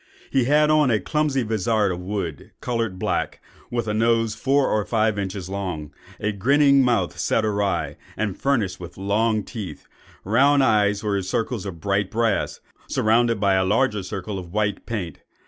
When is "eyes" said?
10.65-11.03